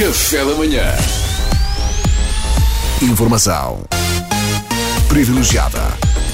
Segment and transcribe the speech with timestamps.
[0.00, 0.82] Café da manhã.
[3.02, 3.84] Informação
[5.06, 5.78] privilegiada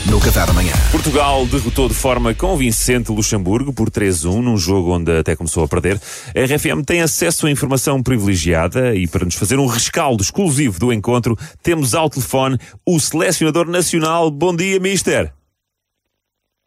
[0.09, 0.73] no Café da manhã.
[0.93, 5.97] Portugal derrotou de forma convincente Luxemburgo por 3-1 num jogo onde até começou a perder.
[5.97, 10.93] A RFM tem acesso a informação privilegiada e para nos fazer um rescaldo exclusivo do
[10.93, 14.31] encontro, temos ao telefone o selecionador nacional.
[14.31, 15.33] Bom dia, Mister.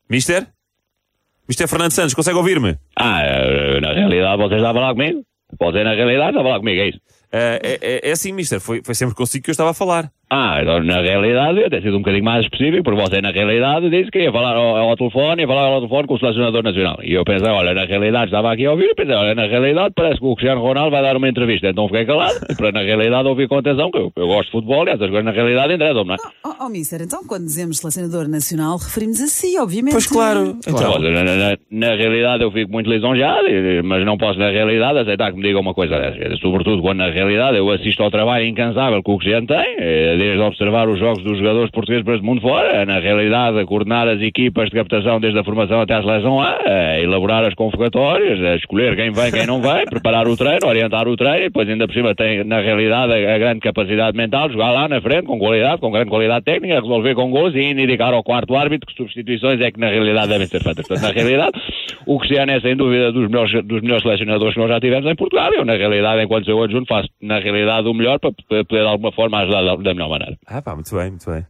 [0.09, 0.49] Mister?
[1.47, 2.77] Mister Fernando Santos, consegue ouvir-me?
[2.93, 3.21] Ah,
[3.81, 4.93] na realidade você está a falar
[5.57, 5.71] comigo?
[5.71, 6.99] Você na realidade está a falar comigo, é isso?
[7.31, 10.11] Ah, é, é, é assim, Mister, foi, foi sempre consigo que eu estava a falar.
[10.31, 13.89] Ah, então na realidade eu ter sido um bocadinho mais específico, porque você na realidade
[13.89, 16.99] disse que ia falar ao, ao telefone, ia falar ao telefone com o selecionador nacional.
[17.03, 19.91] E eu pensei, olha, na realidade estava aqui a ouvir, e pensei, olha, na realidade
[19.95, 21.67] parece que o Cristiano Ronaldo vai dar uma entrevista.
[21.69, 24.85] Então fiquei calado, para na realidade ouvir com atenção, que eu, eu gosto de futebol
[24.87, 26.17] e essas coisas na realidade interessam, não é?
[26.45, 29.93] Oh, oh, Mister, então quando dizemos selecionador nacional, referimos a si, obviamente.
[29.93, 30.57] Pois claro.
[30.67, 33.47] Então, Olha, na, na- na realidade eu fico muito lisonjeado,
[33.83, 36.39] mas não posso na realidade aceitar que me digam uma coisa dessas.
[36.39, 40.41] Sobretudo quando na realidade eu assisto ao trabalho incansável que o Cristiano tem, eh, desde
[40.41, 44.65] observar os jogos dos jogadores portugueses para este mundo fora, na realidade coordenar as equipas
[44.65, 48.97] de captação desde a formação até a seleção A, a elaborar as convocatórias, a escolher
[48.97, 51.93] quem vem, quem não vem, preparar o treino, orientar o treino, e depois ainda por
[51.93, 55.79] cima tem na realidade a, grande capacidade mental de jogar lá na frente com qualidade,
[55.79, 59.71] com grande qualidade técnica, resolver com gols e indicar ao quarto árbitro que substituições é
[59.71, 60.85] que na realidade devem ser feitas.
[60.85, 61.57] Portanto, na realidade,
[62.05, 65.15] o Cristiano é sem dúvida dos melhores, dos melhores selecionadores que nós já tivemos em
[65.15, 65.53] Portugal.
[65.53, 69.13] Eu, na realidade, enquanto seu adjunto, faço na realidade o melhor para poder de alguma
[69.13, 70.37] forma ajudar da, da melhor maneira.
[70.47, 71.45] ah pá, muito bem, muito bem.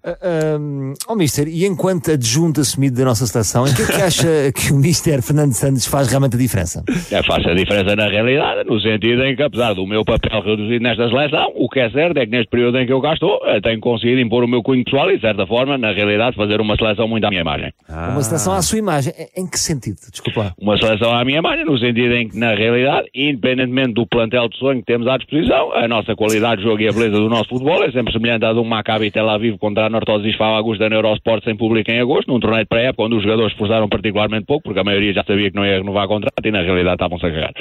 [0.60, 4.28] Um, oh, Mister, e enquanto adjunto assumido da nossa seleção, em que é que acha
[4.54, 6.84] que o Mister Fernando Santos faz realmente a diferença?
[7.12, 10.84] É, faz a diferença na realidade, no sentido em que, apesar do meu papel reduzido
[10.84, 13.40] nesta seleção, o que é certo é que neste período em que eu cá estou,
[13.46, 16.60] eh, tenho conseguido impor o meu cunho pessoal e, de certa forma, na realidade, fazer
[16.62, 17.72] uma seleção muito à minha imagem.
[17.88, 19.14] Uma seleção à sua imagem.
[19.36, 19.98] Em- que sentido?
[20.12, 20.54] Desculpa.
[20.60, 24.58] Uma seleção à minha imagem, no sentido em que, na realidade, independentemente do plantel de
[24.58, 27.50] sonho que temos à disposição, a nossa qualidade de jogo e a beleza do nosso
[27.50, 30.89] futebol é sempre semelhante à de um Maccabi Tel Aviv contra a Nortosis Isfahan Augusta
[30.89, 34.46] na Eurosport sem público em agosto, num torneio de pré-época onde os jogadores esforçaram particularmente
[34.46, 37.25] pouco, porque a maioria já sabia que não ia renovar contrato e, na realidade, estavam-se
[37.25, 37.53] a cagar.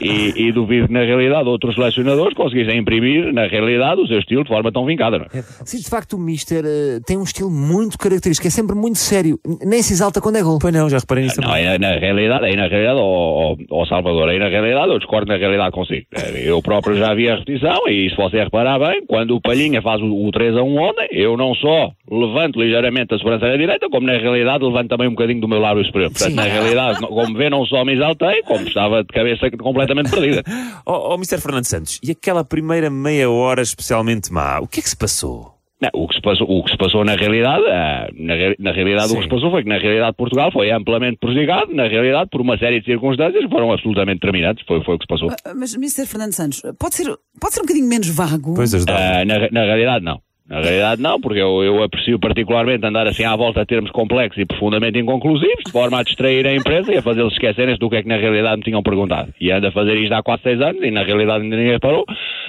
[0.00, 4.42] E, e duvido que, na realidade, outros selecionadores conseguissem imprimir, na realidade, o seu estilo
[4.44, 5.42] de forma tão vincada, não é?
[5.64, 9.38] Sim, de facto, o Mister eh, tem um estilo muito característico, é sempre muito sério,
[9.64, 10.58] nem se exalta quando é gol.
[10.60, 14.28] Pois não, já reparei nisso Não, aí na realidade, aí na realidade, ó ó- Salvador,
[14.28, 16.06] aí na realidade eu discordo na realidade consigo.
[16.14, 19.82] Eh, Eu próprio já vi a repetição e se você reparar bem, quando o Palhinha
[19.82, 23.88] faz o, o 3 a 1 ontem, eu não só levanto ligeiramente a sobrancelha direita,
[23.88, 26.10] como na realidade levanto também um bocadinho do meu lábio superior.
[26.10, 26.36] Portanto, Sim.
[26.36, 30.42] na realidade, como vê, não só me exaltei, como estava de cabeça completamente perdida.
[30.86, 34.82] Oh, oh, Mister Fernando Santos, e aquela primeira meia hora especialmente má, o que é
[34.82, 35.59] que se passou?
[35.80, 39.12] Não, o, que se passou, o que se passou na realidade, ah, na, na realidade
[39.12, 42.42] o que se passou foi que na realidade Portugal foi amplamente prejudicado, na realidade por
[42.42, 45.30] uma série de circunstâncias que foram absolutamente determinantes, foi, foi o que se passou.
[45.30, 47.06] Ah, Mas, Mister Fernando Santos, pode ser,
[47.40, 48.54] pode ser um bocadinho menos vago?
[48.54, 48.74] Pois.
[48.74, 50.20] Ah, na, na realidade, não.
[50.50, 54.36] Na realidade, não, porque eu, eu aprecio particularmente andar assim à volta a termos complexos
[54.36, 57.94] e profundamente inconclusivos, de forma a distrair a empresa e a fazê-los esquecerem-se do que
[57.94, 59.32] é que na realidade me tinham perguntado.
[59.40, 62.04] E ando a fazer isto há quase seis anos e na realidade ainda ninguém reparou.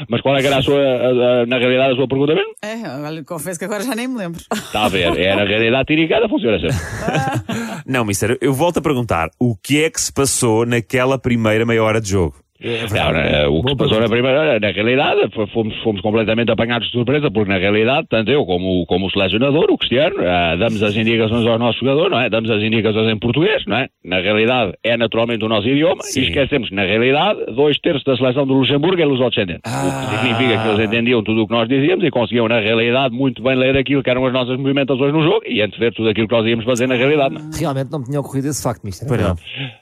[0.09, 2.51] Mas qual é que era a sua, a- a- na realidade, a sua pergunta mesmo?
[2.61, 4.41] É, olha, confesso que agora já nem me lembro.
[4.53, 6.75] Está a ver, é na realidade tiricada, funciona sempre.
[7.85, 11.83] Não, Mister, eu volto a perguntar, o que é que se passou naquela primeira meia
[11.83, 12.35] hora de jogo?
[12.63, 15.21] Não, né, o que se passou na primeira, na realidade,
[15.53, 19.11] fomos, fomos completamente apanhados de surpresa, porque na realidade, tanto eu como, o- como o
[19.11, 22.29] selecionador, o Cristiano, ah, damos as indicações aos nossos jogadores, não é?
[22.29, 23.87] Damos as indicações em português, não é?
[24.05, 26.21] Na realidade, é naturalmente o nosso idioma, Sim.
[26.21, 29.61] e esquecemos que, na realidade, dois terços da seleção do Luxemburgo é lusodescendente.
[29.65, 33.15] O que significa que eles entendiam tudo o que nós dizíamos e conseguiam, na realidade,
[33.15, 36.27] muito bem ler aquilo que eram as nossas movimentações no jogo e antever tudo aquilo
[36.27, 37.59] que nós íamos fazer na realidade, não é?
[37.59, 39.07] Realmente não me tinha ocorrido esse facto, Mister.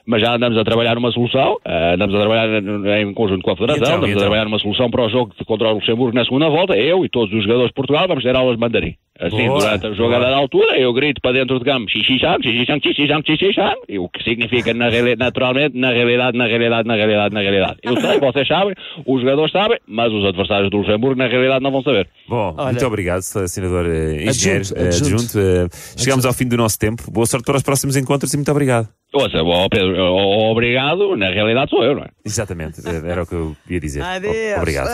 [0.06, 2.62] Mas já andamos a trabalhar numa solução, ah, andamos a trabalhar
[3.00, 4.20] em conjunto com a Federação, E então, e a então?
[4.20, 7.08] trabalhar numa solução para o jogo de- contra o Luxemburgo na segunda volta, eu e
[7.08, 8.94] todos os jogadores de Portugal vamos ter aulas de mandarim.
[9.18, 10.30] Assim, Boa, durante o jogo a boa.
[10.30, 14.22] dada altura, eu grito para dentro de campo, xixixam, xixixam, xixixam, xixixam, e o que
[14.24, 14.88] significa na
[15.18, 17.76] naturalmente, na realidade, na realidade, na realidade, na realidade.
[17.82, 18.74] Eu sei, vocês sabem,
[19.06, 22.08] os jogadores sabem, mas os adversários do Luxemburgo na realidade não vão saber.
[22.26, 25.14] Bom, Olha- muito obrigado, senador eh, engenheiro Adjunto, eh, adjunto.
[25.14, 25.38] adjunto.
[25.38, 25.68] eh,
[25.98, 27.02] chegamos ao fim do nosso tempo.
[27.10, 28.88] Boa sorte para os próximos encontros e muito obrigado.
[29.12, 32.08] Ouça, obrigado, na realidade sou eu, não é?
[32.24, 34.02] Exatamente, era o que eu ia dizer.
[34.02, 34.58] Adeus.
[34.58, 34.88] Obrigado.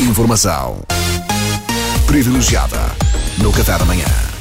[0.00, 0.82] Informação
[2.08, 2.78] privilegiada
[3.40, 4.33] no Café da manhã.